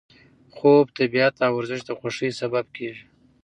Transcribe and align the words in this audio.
خوب، 0.55 0.85
طبیعت 0.97 1.35
او 1.45 1.51
ورزش 1.57 1.81
د 1.85 1.89
خوښۍ 1.99 2.29
سبب 2.39 2.65
کېږي. 2.75 3.03